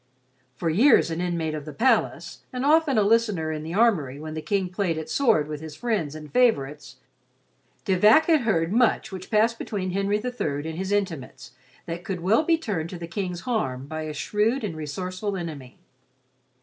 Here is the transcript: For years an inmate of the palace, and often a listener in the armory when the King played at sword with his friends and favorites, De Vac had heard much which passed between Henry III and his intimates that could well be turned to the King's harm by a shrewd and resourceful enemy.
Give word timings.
For 0.55 0.71
years 0.71 1.11
an 1.11 1.21
inmate 1.21 1.53
of 1.53 1.63
the 1.65 1.73
palace, 1.73 2.39
and 2.51 2.65
often 2.65 2.97
a 2.97 3.03
listener 3.03 3.51
in 3.51 3.61
the 3.61 3.75
armory 3.75 4.19
when 4.19 4.33
the 4.33 4.41
King 4.41 4.67
played 4.69 4.97
at 4.97 5.11
sword 5.11 5.47
with 5.47 5.61
his 5.61 5.75
friends 5.75 6.15
and 6.15 6.33
favorites, 6.33 6.95
De 7.85 7.93
Vac 7.95 8.25
had 8.25 8.41
heard 8.41 8.73
much 8.73 9.11
which 9.11 9.29
passed 9.29 9.59
between 9.59 9.91
Henry 9.91 10.17
III 10.17 10.67
and 10.67 10.75
his 10.79 10.91
intimates 10.91 11.51
that 11.85 12.03
could 12.03 12.21
well 12.21 12.41
be 12.43 12.57
turned 12.57 12.89
to 12.89 12.97
the 12.97 13.05
King's 13.05 13.41
harm 13.41 13.85
by 13.85 14.01
a 14.01 14.13
shrewd 14.15 14.63
and 14.63 14.75
resourceful 14.75 15.37
enemy. 15.37 15.77